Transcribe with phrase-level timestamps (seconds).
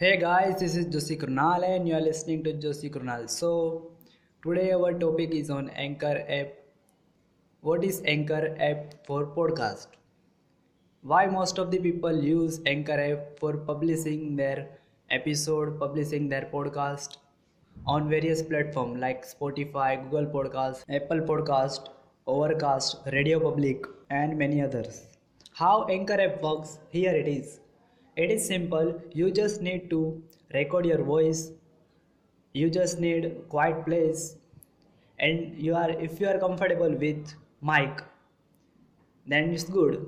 [0.00, 3.28] Hey guys, this is Joshi Krunal and you are listening to Joshi Krunal.
[3.28, 3.90] So,
[4.44, 6.52] today our topic is on Anchor app.
[7.62, 9.88] What is Anchor app for podcast?
[11.02, 14.68] Why most of the people use Anchor app for publishing their
[15.10, 17.16] episode, publishing their podcast
[17.84, 21.88] on various platforms like Spotify, Google Podcast, Apple Podcast,
[22.28, 25.08] Overcast, Radio Public, and many others.
[25.54, 26.78] How Anchor app works?
[26.90, 27.58] Here it is.
[28.22, 29.00] It is simple.
[29.12, 30.20] You just need to
[30.52, 31.52] record your voice.
[32.52, 34.36] You just need quiet place,
[35.20, 37.34] and you are if you are comfortable with
[37.70, 38.00] mic,
[39.24, 39.98] then it's good.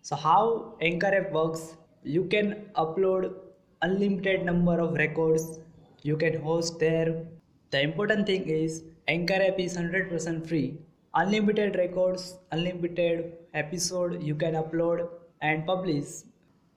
[0.00, 1.76] So how Anchor app works?
[2.02, 3.34] You can upload
[3.82, 5.58] unlimited number of records.
[6.02, 7.26] You can host there.
[7.72, 10.78] The important thing is Anchor app is 100% free.
[11.12, 15.06] Unlimited records, unlimited episode you can upload
[15.42, 16.22] and publish.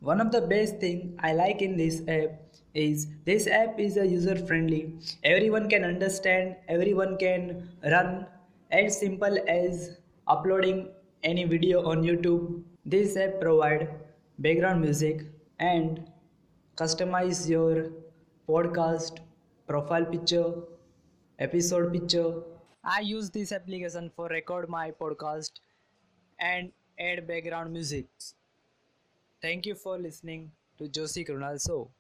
[0.02, 2.40] One of the best thing I like in this app
[2.74, 4.94] is this app is a user friendly.
[5.26, 8.26] Everyone can understand, everyone can run
[8.72, 10.88] as simple as uploading
[11.24, 12.64] any video on YouTube.
[12.86, 13.90] This app provide
[14.38, 15.26] background music
[15.60, 16.10] and
[16.78, 17.92] customize your
[18.48, 19.18] podcast
[19.68, 20.54] profile picture,
[21.40, 22.36] episode picture.
[22.86, 25.60] I use this application for record my podcast
[26.40, 28.06] and add background music.
[29.42, 31.92] Thank you for listening to Joshi Krunal Show.